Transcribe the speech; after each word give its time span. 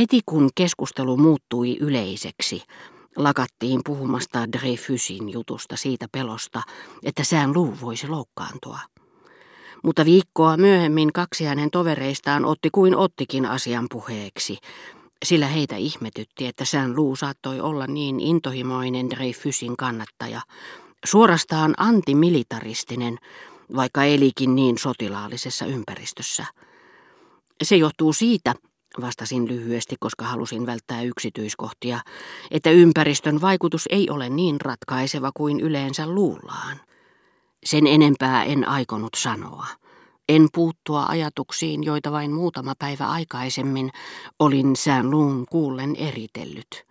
Heti 0.00 0.20
kun 0.26 0.48
keskustelu 0.54 1.16
muuttui 1.16 1.76
yleiseksi, 1.80 2.62
lakattiin 3.16 3.80
puhumasta 3.84 4.52
Dreyfusin 4.52 5.28
jutusta 5.28 5.76
siitä 5.76 6.06
pelosta, 6.12 6.62
että 7.04 7.24
sään 7.24 7.54
luu 7.54 7.76
voisi 7.80 8.08
loukkaantua. 8.08 8.78
Mutta 9.84 10.04
viikkoa 10.04 10.56
myöhemmin 10.56 11.12
kaksi 11.12 11.44
hänen 11.44 11.70
tovereistaan 11.70 12.44
otti 12.44 12.68
kuin 12.72 12.96
ottikin 12.96 13.46
asian 13.46 13.86
puheeksi, 13.90 14.58
sillä 15.24 15.46
heitä 15.46 15.76
ihmetytti, 15.76 16.46
että 16.46 16.64
sään 16.64 16.96
luu 16.96 17.16
saattoi 17.16 17.60
olla 17.60 17.86
niin 17.86 18.20
intohimoinen 18.20 19.10
Dreyfusin 19.10 19.76
kannattaja, 19.76 20.40
suorastaan 21.06 21.74
antimilitaristinen, 21.76 23.18
vaikka 23.76 24.04
elikin 24.04 24.54
niin 24.54 24.78
sotilaallisessa 24.78 25.66
ympäristössä. 25.66 26.44
Se 27.62 27.76
johtuu 27.76 28.12
siitä, 28.12 28.54
Vastasin 29.00 29.48
lyhyesti, 29.48 29.96
koska 30.00 30.24
halusin 30.24 30.66
välttää 30.66 31.02
yksityiskohtia, 31.02 32.00
että 32.50 32.70
ympäristön 32.70 33.40
vaikutus 33.40 33.84
ei 33.90 34.10
ole 34.10 34.28
niin 34.28 34.60
ratkaiseva 34.60 35.30
kuin 35.34 35.60
yleensä 35.60 36.06
luullaan. 36.06 36.80
Sen 37.64 37.86
enempää 37.86 38.44
en 38.44 38.68
aikonut 38.68 39.14
sanoa. 39.16 39.66
En 40.28 40.48
puuttua 40.52 41.06
ajatuksiin, 41.06 41.84
joita 41.84 42.12
vain 42.12 42.32
muutama 42.32 42.74
päivä 42.78 43.06
aikaisemmin 43.06 43.90
olin 44.38 44.76
sään 44.76 45.10
luun 45.10 45.46
kuullen 45.50 45.96
eritellyt. 45.96 46.86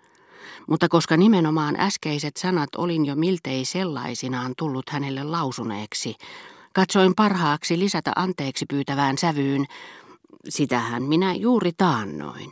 Mutta 0.69 0.89
koska 0.89 1.17
nimenomaan 1.17 1.79
äskeiset 1.79 2.37
sanat 2.37 2.69
olin 2.77 3.05
jo 3.05 3.15
miltei 3.15 3.65
sellaisinaan 3.65 4.53
tullut 4.57 4.89
hänelle 4.89 5.23
lausuneeksi, 5.23 6.15
katsoin 6.73 7.15
parhaaksi 7.15 7.79
lisätä 7.79 8.11
anteeksi 8.15 8.65
pyytävään 8.69 9.17
sävyyn, 9.17 9.65
Sitähän 10.49 11.03
minä 11.03 11.33
juuri 11.33 11.71
taannoin. 11.77 12.51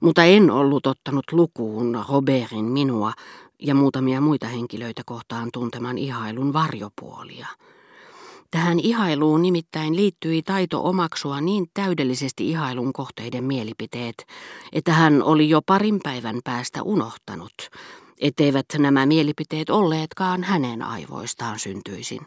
Mutta 0.00 0.24
en 0.24 0.50
ollut 0.50 0.86
ottanut 0.86 1.32
lukuun 1.32 2.04
Robertin 2.08 2.64
minua 2.64 3.12
ja 3.62 3.74
muutamia 3.74 4.20
muita 4.20 4.46
henkilöitä 4.46 5.02
kohtaan 5.06 5.48
tunteman 5.52 5.98
ihailun 5.98 6.52
varjopuolia. 6.52 7.46
Tähän 8.50 8.80
ihailuun 8.80 9.42
nimittäin 9.42 9.96
liittyi 9.96 10.42
taito 10.42 10.88
omaksua 10.88 11.40
niin 11.40 11.66
täydellisesti 11.74 12.50
ihailun 12.50 12.92
kohteiden 12.92 13.44
mielipiteet, 13.44 14.26
että 14.72 14.92
hän 14.92 15.22
oli 15.22 15.48
jo 15.48 15.62
parin 15.62 16.00
päivän 16.02 16.40
päästä 16.44 16.82
unohtanut, 16.82 17.70
etteivät 18.20 18.66
nämä 18.78 19.06
mielipiteet 19.06 19.70
olleetkaan 19.70 20.44
hänen 20.44 20.82
aivoistaan 20.82 21.58
syntyisin. 21.58 22.20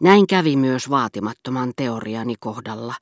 Näin 0.00 0.26
kävi 0.26 0.56
myös 0.56 0.90
vaatimattoman 0.90 1.72
teoriani 1.76 2.34
kohdalla, 2.40 2.94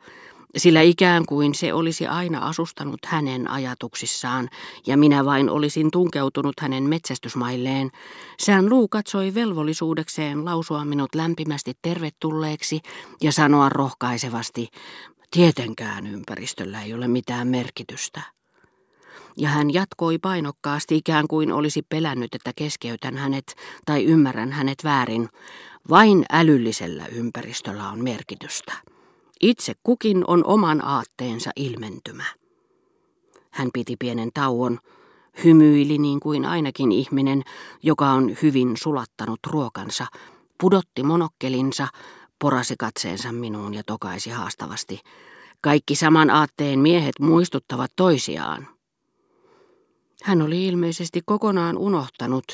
sillä 0.56 0.80
ikään 0.80 1.26
kuin 1.26 1.54
se 1.54 1.72
olisi 1.72 2.06
aina 2.06 2.38
asustanut 2.38 3.00
hänen 3.06 3.50
ajatuksissaan 3.50 4.48
ja 4.86 4.96
minä 4.96 5.24
vain 5.24 5.50
olisin 5.50 5.90
tunkeutunut 5.90 6.60
hänen 6.60 6.84
metsästysmailleen, 6.84 7.90
sään 8.40 8.70
Luu 8.70 8.88
katsoi 8.88 9.34
velvollisuudekseen 9.34 10.44
lausua 10.44 10.84
minut 10.84 11.14
lämpimästi 11.14 11.72
tervetulleeksi 11.82 12.80
ja 13.22 13.32
sanoa 13.32 13.68
rohkaisevasti, 13.68 14.68
tietenkään 15.30 16.06
ympäristöllä 16.06 16.82
ei 16.82 16.94
ole 16.94 17.08
mitään 17.08 17.48
merkitystä. 17.48 18.20
Ja 19.38 19.48
hän 19.48 19.74
jatkoi 19.74 20.18
painokkaasti 20.18 20.96
ikään 20.96 21.28
kuin 21.28 21.52
olisi 21.52 21.82
pelännyt, 21.88 22.34
että 22.34 22.52
keskeytän 22.56 23.16
hänet 23.16 23.54
tai 23.84 24.04
ymmärrän 24.04 24.52
hänet 24.52 24.84
väärin. 24.84 25.28
Vain 25.90 26.24
älyllisellä 26.32 27.06
ympäristöllä 27.06 27.88
on 27.88 28.04
merkitystä. 28.04 28.72
Itse 29.40 29.72
kukin 29.82 30.24
on 30.26 30.44
oman 30.44 30.84
aatteensa 30.84 31.50
ilmentymä. 31.56 32.24
Hän 33.50 33.68
piti 33.72 33.96
pienen 33.98 34.30
tauon, 34.34 34.78
hymyili 35.44 35.98
niin 35.98 36.20
kuin 36.20 36.44
ainakin 36.44 36.92
ihminen, 36.92 37.42
joka 37.82 38.10
on 38.10 38.36
hyvin 38.42 38.76
sulattanut 38.76 39.40
ruokansa, 39.46 40.06
pudotti 40.60 41.02
monokkelinsa, 41.02 41.88
porasi 42.38 42.74
katseensa 42.78 43.32
minuun 43.32 43.74
ja 43.74 43.82
tokaisi 43.86 44.30
haastavasti. 44.30 45.00
Kaikki 45.60 45.94
saman 45.94 46.30
aatteen 46.30 46.78
miehet 46.78 47.14
muistuttavat 47.20 47.92
toisiaan. 47.96 48.68
Hän 50.22 50.42
oli 50.42 50.66
ilmeisesti 50.66 51.20
kokonaan 51.24 51.78
unohtanut, 51.78 52.44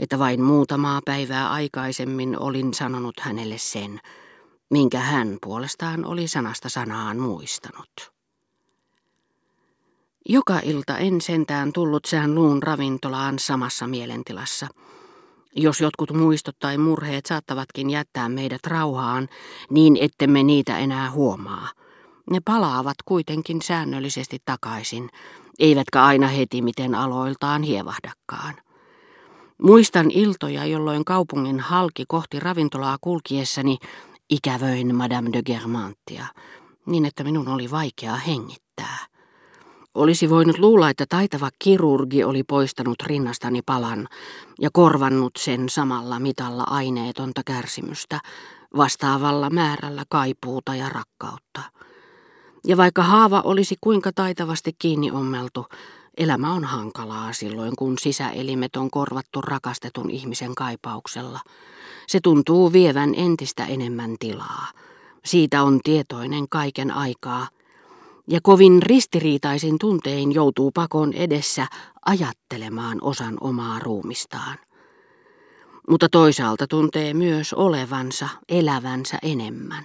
että 0.00 0.18
vain 0.18 0.42
muutamaa 0.42 1.00
päivää 1.04 1.50
aikaisemmin 1.50 2.38
olin 2.38 2.74
sanonut 2.74 3.20
hänelle 3.20 3.58
sen, 3.58 4.00
minkä 4.70 5.00
hän 5.00 5.38
puolestaan 5.42 6.04
oli 6.04 6.28
sanasta 6.28 6.68
sanaan 6.68 7.18
muistanut. 7.18 8.12
Joka 10.28 10.60
ilta 10.64 10.98
en 10.98 11.20
sentään 11.20 11.72
tullut 11.72 12.04
sään 12.04 12.34
luun 12.34 12.62
ravintolaan 12.62 13.38
samassa 13.38 13.86
mielentilassa. 13.86 14.66
Jos 15.56 15.80
jotkut 15.80 16.12
muistot 16.12 16.56
tai 16.58 16.78
murheet 16.78 17.26
saattavatkin 17.26 17.90
jättää 17.90 18.28
meidät 18.28 18.66
rauhaan, 18.66 19.28
niin 19.70 19.98
ettemme 20.00 20.42
niitä 20.42 20.78
enää 20.78 21.10
huomaa. 21.10 21.68
Ne 22.30 22.40
palaavat 22.44 22.96
kuitenkin 23.04 23.62
säännöllisesti 23.62 24.38
takaisin, 24.44 25.10
eivätkä 25.58 26.04
aina 26.04 26.28
heti 26.28 26.62
miten 26.62 26.94
aloiltaan 26.94 27.62
hievahdakaan. 27.62 28.54
Muistan 29.62 30.10
iltoja, 30.10 30.66
jolloin 30.66 31.04
kaupungin 31.04 31.60
halki 31.60 32.04
kohti 32.08 32.40
ravintolaa 32.40 32.98
kulkiessani 33.00 33.78
Ikävöin 34.30 34.94
Madame 34.94 35.30
de 35.32 35.42
Germantia, 35.42 36.26
niin 36.86 37.04
että 37.04 37.24
minun 37.24 37.48
oli 37.48 37.70
vaikea 37.70 38.14
hengittää. 38.14 38.98
Olisi 39.94 40.30
voinut 40.30 40.58
luulla, 40.58 40.90
että 40.90 41.04
taitava 41.08 41.50
kirurgi 41.58 42.24
oli 42.24 42.42
poistanut 42.42 43.02
rinnastani 43.02 43.62
palan 43.66 44.08
ja 44.60 44.70
korvannut 44.72 45.32
sen 45.38 45.68
samalla 45.68 46.18
mitalla 46.18 46.64
aineetonta 46.66 47.42
kärsimystä, 47.46 48.20
vastaavalla 48.76 49.50
määrällä 49.50 50.02
kaipuuta 50.08 50.74
ja 50.74 50.88
rakkautta. 50.88 51.60
Ja 52.66 52.76
vaikka 52.76 53.02
haava 53.02 53.40
olisi 53.40 53.76
kuinka 53.80 54.10
taitavasti 54.14 54.72
kiinni 54.78 55.10
ommeltu, 55.10 55.66
elämä 56.16 56.52
on 56.52 56.64
hankalaa 56.64 57.32
silloin, 57.32 57.76
kun 57.76 57.98
sisäelimet 57.98 58.76
on 58.76 58.90
korvattu 58.90 59.40
rakastetun 59.40 60.10
ihmisen 60.10 60.54
kaipauksella– 60.54 61.40
se 62.10 62.20
tuntuu 62.22 62.72
vievän 62.72 63.14
entistä 63.16 63.64
enemmän 63.64 64.16
tilaa. 64.20 64.66
Siitä 65.24 65.62
on 65.62 65.80
tietoinen 65.84 66.48
kaiken 66.48 66.90
aikaa. 66.90 67.48
Ja 68.28 68.40
kovin 68.42 68.82
ristiriitaisin 68.82 69.78
tuntein 69.78 70.32
joutuu 70.32 70.70
pakon 70.70 71.12
edessä 71.12 71.66
ajattelemaan 72.06 72.98
osan 73.02 73.38
omaa 73.40 73.78
ruumistaan. 73.78 74.58
Mutta 75.88 76.08
toisaalta 76.08 76.66
tuntee 76.66 77.14
myös 77.14 77.52
olevansa, 77.52 78.28
elävänsä 78.48 79.18
enemmän. 79.22 79.84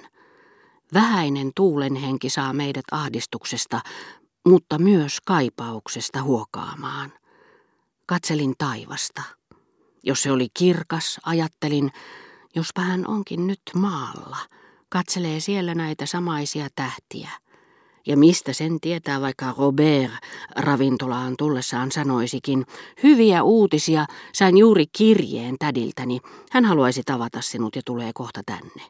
Vähäinen 0.94 1.52
tuulenhenki 1.56 2.30
saa 2.30 2.54
meidät 2.54 2.86
ahdistuksesta, 2.92 3.82
mutta 4.46 4.80
myös 4.80 5.22
kaipauksesta 5.26 6.24
huokaamaan. 6.24 7.14
Katselin 8.06 8.54
taivasta. 8.58 9.22
Jos 10.04 10.24
se 10.24 10.32
oli 10.32 10.48
kirkas, 10.54 11.20
ajattelin, 11.26 11.92
jospa 12.56 12.82
hän 12.82 13.08
onkin 13.08 13.48
nyt 13.48 13.62
maalla, 13.76 14.38
katselee 14.90 15.40
siellä 15.40 15.76
näitä 15.76 16.06
samaisia 16.06 16.68
tähtiä. 16.76 17.30
Ja 18.08 18.18
mistä 18.18 18.54
sen 18.54 18.80
tietää, 18.80 19.22
vaikka 19.22 19.56
Robert 19.58 20.12
ravintolaan 20.56 21.34
tullessaan 21.38 21.92
sanoisikin, 21.92 22.66
hyviä 23.04 23.44
uutisia, 23.44 24.06
sain 24.34 24.58
juuri 24.58 24.86
kirjeen 24.98 25.56
tädiltäni, 25.60 26.20
hän 26.52 26.66
haluaisi 26.66 27.02
tavata 27.06 27.42
sinut 27.42 27.76
ja 27.76 27.82
tulee 27.86 28.12
kohta 28.14 28.42
tänne. 28.46 28.82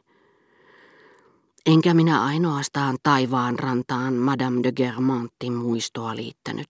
Enkä 1.66 1.94
minä 1.94 2.24
ainoastaan 2.24 2.96
taivaan 3.02 3.58
rantaan 3.58 4.14
Madame 4.14 4.62
de 4.62 4.72
Germantin 4.72 5.52
muistoa 5.52 6.16
liittänyt. 6.16 6.68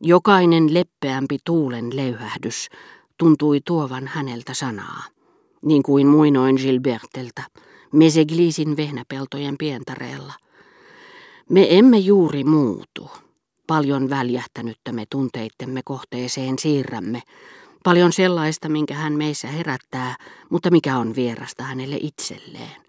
Jokainen 0.00 0.74
leppeämpi 0.74 1.38
tuulen 1.44 1.96
löyhähdys 1.96 2.68
tuntui 3.18 3.60
tuovan 3.64 4.06
häneltä 4.06 4.54
sanaa, 4.54 5.02
niin 5.62 5.82
kuin 5.82 6.06
muinoin 6.06 6.56
Gilberteltä, 6.56 7.42
Meseglisin 7.92 8.76
vehnäpeltojen 8.76 9.54
pientareella. 9.58 10.32
Me 11.50 11.78
emme 11.78 11.98
juuri 11.98 12.44
muutu. 12.44 13.10
Paljon 13.66 14.10
väljähtänyttä 14.10 14.92
me 14.92 15.04
tunteittemme 15.10 15.80
kohteeseen 15.84 16.58
siirrämme, 16.58 17.22
paljon 17.84 18.12
sellaista, 18.12 18.68
minkä 18.68 18.94
hän 18.94 19.12
meissä 19.12 19.48
herättää, 19.48 20.16
mutta 20.50 20.70
mikä 20.70 20.98
on 20.98 21.16
vierasta 21.16 21.64
hänelle 21.64 21.98
itselleen. 22.00 22.83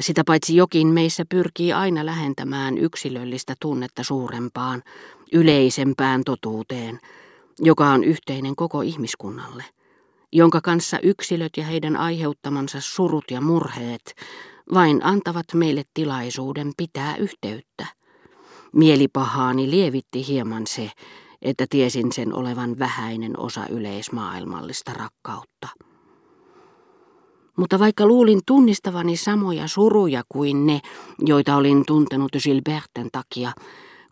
Sitä 0.00 0.22
paitsi 0.26 0.56
jokin 0.56 0.88
meissä 0.88 1.24
pyrkii 1.28 1.72
aina 1.72 2.06
lähentämään 2.06 2.78
yksilöllistä 2.78 3.54
tunnetta 3.60 4.02
suurempaan, 4.02 4.82
yleisempään 5.32 6.24
totuuteen– 6.24 6.98
joka 7.58 7.90
on 7.90 8.04
yhteinen 8.04 8.56
koko 8.56 8.82
ihmiskunnalle, 8.82 9.64
jonka 10.32 10.60
kanssa 10.60 10.98
yksilöt 11.02 11.56
ja 11.56 11.64
heidän 11.64 11.96
aiheuttamansa 11.96 12.78
surut 12.80 13.24
ja 13.30 13.40
murheet 13.40 14.14
vain 14.74 15.04
antavat 15.04 15.46
meille 15.54 15.82
tilaisuuden 15.94 16.72
pitää 16.76 17.16
yhteyttä. 17.16 17.86
Mielipahaani 18.72 19.70
lievitti 19.70 20.26
hieman 20.26 20.66
se, 20.66 20.90
että 21.42 21.66
tiesin 21.70 22.12
sen 22.12 22.34
olevan 22.34 22.78
vähäinen 22.78 23.38
osa 23.38 23.66
yleismaailmallista 23.68 24.92
rakkautta. 24.92 25.68
Mutta 27.56 27.78
vaikka 27.78 28.06
luulin 28.06 28.40
tunnistavani 28.46 29.16
samoja 29.16 29.68
suruja 29.68 30.22
kuin 30.28 30.66
ne, 30.66 30.80
joita 31.18 31.56
olin 31.56 31.84
tuntenut 31.86 32.32
Gilberten 32.42 33.08
takia, 33.12 33.52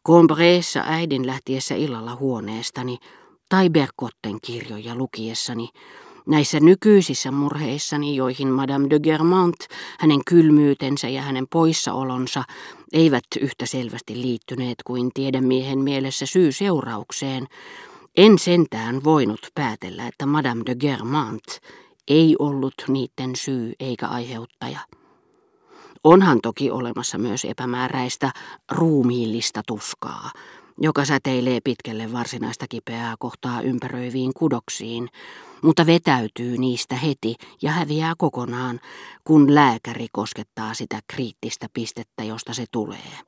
Combreessa 0.07 0.83
äidin 0.87 1.27
lähtiessä 1.27 1.75
illalla 1.75 2.17
huoneestani 2.17 2.99
tai 3.49 3.71
Berkotten 3.71 4.39
kirjoja 4.43 4.95
lukiessani, 4.95 5.69
näissä 6.27 6.61
nykyisissä 6.61 7.31
murheissani, 7.31 8.17
joihin 8.17 8.49
Madame 8.49 8.91
de 8.91 9.01
Germant, 9.01 9.57
hänen 9.99 10.21
kylmyytensä 10.27 11.09
ja 11.09 11.23
hänen 11.23 11.47
poissaolonsa 11.51 12.45
eivät 12.93 13.25
yhtä 13.41 13.67
selvästi 13.67 14.23
liittyneet 14.23 14.77
kuin 14.87 15.11
tiedemiehen 15.15 15.79
mielessä 15.79 16.27
syy 16.27 16.53
seuraukseen, 16.53 17.47
en 18.17 18.39
sentään 18.39 19.05
voinut 19.05 19.41
päätellä, 19.55 20.07
että 20.07 20.27
Madame 20.27 20.63
de 20.67 20.75
Germant 20.75 21.45
ei 22.09 22.37
ollut 22.39 22.75
niiden 22.89 23.37
syy 23.37 23.73
eikä 23.81 24.09
aiheuttaja. 24.09 24.81
Onhan 26.05 26.39
toki 26.43 26.71
olemassa 26.71 27.19
myös 27.19 27.45
epämääräistä 27.45 28.33
ruumiillista 28.71 29.63
tuskaa, 29.67 30.31
joka 30.79 31.05
säteilee 31.05 31.61
pitkälle 31.65 32.13
varsinaista 32.13 32.67
kipeää 32.69 33.15
kohtaa 33.19 33.61
ympäröiviin 33.61 34.33
kudoksiin, 34.37 35.09
mutta 35.63 35.87
vetäytyy 35.87 36.59
niistä 36.59 36.95
heti 36.95 37.35
ja 37.63 37.71
häviää 37.71 38.15
kokonaan, 38.19 38.81
kun 39.25 39.55
lääkäri 39.55 40.07
koskettaa 40.13 40.75
sitä 40.75 41.01
kriittistä 41.09 41.67
pistettä, 41.73 42.25
josta 42.25 42.55
se 42.55 42.65
tulee. 42.73 43.19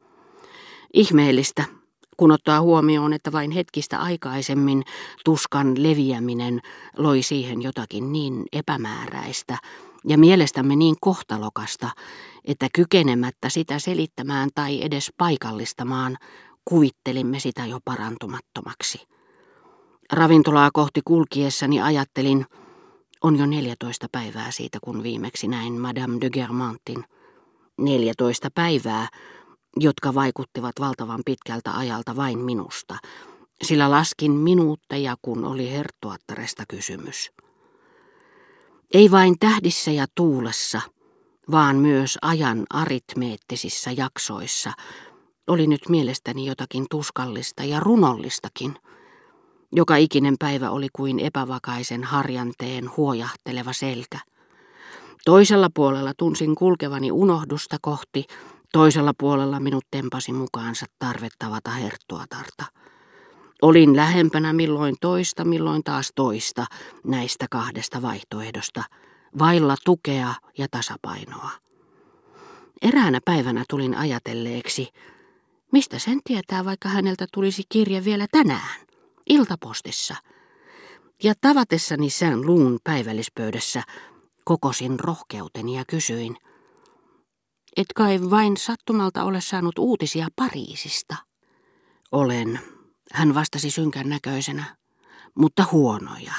Ihmeellistä, 0.95 1.65
kun 2.17 2.31
ottaa 2.31 2.61
huomioon, 2.61 3.12
että 3.12 3.32
vain 3.32 3.50
hetkistä 3.50 3.99
aikaisemmin 3.99 4.82
tuskan 5.25 5.82
leviäminen 5.82 6.61
loi 6.97 7.23
siihen 7.23 7.62
jotakin 7.62 8.12
niin 8.12 8.44
epämääräistä 8.53 9.59
ja 10.05 10.19
mielestämme 10.19 10.76
niin 10.76 10.97
kohtalokasta, 11.00 11.91
että 12.44 12.69
kykenemättä 12.75 13.49
sitä 13.49 13.79
selittämään 13.79 14.50
tai 14.55 14.82
edes 14.82 15.12
paikallistamaan, 15.17 16.19
kuvittelimme 16.64 17.38
sitä 17.38 17.67
jo 17.67 17.79
parantumattomaksi. 17.85 19.06
Ravintolaa 20.12 20.70
kohti 20.73 21.00
kulkiessani 21.05 21.82
ajattelin, 21.82 22.47
on 23.23 23.38
jo 23.38 23.47
14 23.47 24.06
päivää 24.12 24.50
siitä, 24.50 24.79
kun 24.85 25.03
viimeksi 25.03 25.49
näin 25.49 25.73
Madame 25.73 26.19
de 26.20 26.31
Germantin. 26.31 27.05
14 27.79 28.49
päivää, 28.55 29.09
jotka 29.77 30.15
vaikuttivat 30.15 30.73
valtavan 30.81 31.21
pitkältä 31.25 31.73
ajalta 31.73 32.17
vain 32.17 32.39
minusta, 32.39 32.99
sillä 33.65 33.91
laskin 33.91 34.33
minuutteja, 34.33 35.17
kun 35.23 35.45
oli 35.45 35.71
herttuattaresta 35.71 36.65
kysymys. 36.69 37.31
Ei 38.95 39.11
vain 39.11 39.39
tähdissä 39.41 39.91
ja 39.91 40.07
tuulessa, 40.15 40.81
vaan 41.51 41.77
myös 41.77 42.19
ajan 42.23 42.65
aritmeettisissä 42.71 43.91
jaksoissa 43.91 44.73
oli 45.47 45.67
nyt 45.67 45.89
mielestäni 45.89 46.47
jotakin 46.47 46.87
tuskallista 46.91 47.65
ja 47.65 47.81
runollistakin. 47.81 48.75
Joka 49.73 49.97
ikinen 49.97 50.35
päivä 50.39 50.71
oli 50.71 50.89
kuin 50.93 51.21
epävakaisen 51.21 52.05
harjanteen 52.05 52.91
huojahteleva 52.97 53.73
selkä. 53.73 54.19
Toisella 55.25 55.69
puolella 55.75 56.13
tunsin 56.17 56.55
kulkevani 56.55 57.13
unohdusta 57.13 57.77
kohti, 57.81 58.27
toisella 58.73 59.13
puolella 59.19 59.61
minut 59.61 59.85
tempasi 59.91 60.33
mukaansa 60.33 60.87
tarvettavata 60.99 61.71
herttuatarta. 61.71 62.65
Olin 63.63 63.97
lähempänä 63.97 64.53
milloin 64.53 64.97
toista, 65.01 65.45
milloin 65.45 65.85
taas 65.85 66.13
toista 66.15 66.67
näistä 67.05 67.47
kahdesta 67.51 68.03
vaihtoehdosta, 68.03 68.83
vailla 69.39 69.75
tukea 69.85 70.35
ja 70.59 70.67
tasapainoa. 70.71 71.51
Eräänä 72.83 73.21
päivänä 73.25 73.65
tulin 73.71 73.95
ajatelleeksi, 73.95 74.89
mistä 75.73 75.99
sen 75.99 76.21
tietää, 76.25 76.65
vaikka 76.65 76.89
häneltä 76.89 77.27
tulisi 77.33 77.63
kirje 77.69 78.05
vielä 78.05 78.27
tänään, 78.33 78.81
iltapostissa. 79.29 80.15
Ja 81.23 81.35
tavatessani 81.41 82.11
sään 82.11 82.47
luun 82.47 82.79
päivällispöydässä 82.85 83.83
kokosin 84.45 85.01
rohkeuteni 85.01 85.77
ja 85.77 85.85
kysyin, 85.89 86.37
et 87.77 87.87
kai 87.97 88.21
vain 88.31 88.57
sattumalta 88.57 89.25
ole 89.25 89.41
saanut 89.41 89.79
uutisia 89.79 90.29
Pariisista? 90.37 91.17
Olen, 92.13 92.61
hän 93.13 93.35
vastasi 93.35 93.71
synkän 93.71 94.09
näköisenä, 94.09 94.77
mutta 95.35 95.65
huonoja. 95.73 96.35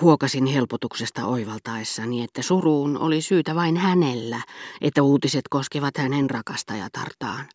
Huokasin 0.00 0.46
helpotuksesta 0.46 1.26
oivaltaessani, 1.26 2.22
että 2.22 2.42
suruun 2.42 2.98
oli 2.98 3.22
syytä 3.22 3.54
vain 3.54 3.76
hänellä, 3.76 4.42
että 4.80 5.02
uutiset 5.02 5.44
koskevat 5.50 5.98
hänen 5.98 6.30
rakastajatartaan. 6.30 7.48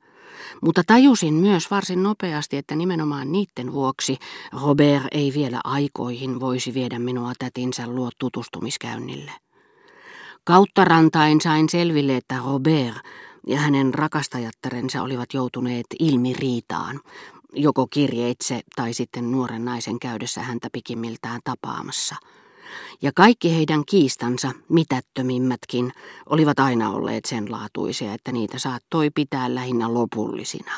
Mutta 0.61 0.81
tajusin 0.87 1.33
myös 1.33 1.71
varsin 1.71 2.03
nopeasti, 2.03 2.57
että 2.57 2.75
nimenomaan 2.75 3.31
niiden 3.31 3.73
vuoksi 3.73 4.17
Robert 4.61 5.03
ei 5.11 5.33
vielä 5.35 5.61
aikoihin 5.63 6.39
voisi 6.39 6.73
viedä 6.73 6.99
minua 6.99 7.33
tätinsä 7.39 7.87
luo 7.87 8.09
tutustumiskäynnille. 8.19 9.31
Kautta 10.45 10.85
rantain 10.85 11.41
sain 11.41 11.69
selville, 11.69 12.17
että 12.17 12.35
Robert 12.45 12.95
ja 13.47 13.59
hänen 13.59 13.93
rakastajattarensa 13.93 15.01
olivat 15.01 15.33
joutuneet 15.33 15.85
ilmiriitaan, 15.99 16.99
joko 17.53 17.87
kirjeitse 17.87 18.61
tai 18.75 18.93
sitten 18.93 19.31
nuoren 19.31 19.65
naisen 19.65 19.99
käydessä 19.99 20.41
häntä 20.41 20.67
pikimmiltään 20.71 21.41
tapaamassa. 21.43 22.15
Ja 23.01 23.11
kaikki 23.15 23.55
heidän 23.55 23.85
kiistansa, 23.85 24.51
mitättömimmätkin, 24.69 25.91
olivat 26.29 26.59
aina 26.59 26.89
olleet 26.89 27.25
sen 27.25 27.51
laatuisia, 27.51 28.13
että 28.13 28.31
niitä 28.31 28.59
saattoi 28.59 29.09
pitää 29.09 29.55
lähinnä 29.55 29.93
lopullisina. 29.93 30.71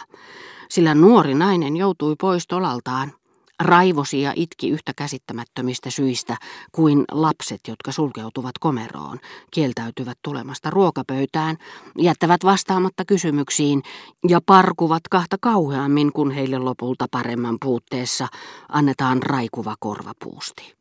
Sillä 0.69 0.96
nuori 0.96 1.34
nainen 1.34 1.78
joutui 1.78 2.16
pois 2.22 2.48
tolaltaan 2.48 3.14
raivosi 3.59 4.21
ja 4.21 4.33
itki 4.36 4.69
yhtä 4.69 4.92
käsittämättömistä 4.95 5.89
syistä 5.89 6.38
kuin 6.71 7.06
lapset, 7.12 7.62
jotka 7.68 7.92
sulkeutuvat 7.92 8.57
komeroon, 8.59 9.19
kieltäytyvät 9.51 10.18
tulemasta 10.21 10.69
ruokapöytään, 10.69 11.57
jättävät 11.98 12.44
vastaamatta 12.44 13.06
kysymyksiin 13.06 13.83
ja 14.27 14.42
parkuvat 14.45 15.04
kahta 15.12 15.38
kauheammin, 15.42 16.13
kun 16.13 16.31
heille 16.31 16.59
lopulta 16.59 17.06
paremman 17.11 17.57
puutteessa 17.61 18.28
annetaan 18.69 19.23
raikuva 19.23 19.76
korvapuusti. 19.80 20.78